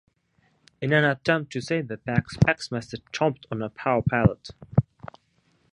In 0.81 0.93
an 0.93 1.03
attempt 1.05 1.53
to 1.53 1.61
save 1.61 1.87
the 1.87 1.97
Pacs, 1.99 2.35
Pac-Master 2.43 2.97
chomped 3.13 3.45
on 3.51 3.61
a 3.61 3.69
power 3.69 4.01
pellet. 4.01 4.49